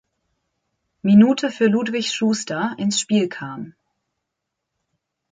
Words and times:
Minute 1.03 1.51
für 1.51 1.67
Ludwig 1.67 2.11
Schuster, 2.11 2.73
ins 2.79 2.99
Spiel 2.99 3.29
kam. 3.29 3.75